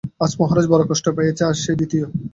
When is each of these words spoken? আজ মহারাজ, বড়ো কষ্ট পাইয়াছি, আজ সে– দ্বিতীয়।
আজ 0.23 0.31
মহারাজ, 0.39 0.65
বড়ো 0.71 0.85
কষ্ট 0.89 1.05
পাইয়াছি, 1.15 1.41
আজ 1.43 1.57
সে– 1.63 1.77
দ্বিতীয়। 1.79 2.05